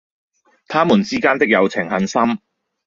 [0.67, 2.39] 他們之間的友情很深。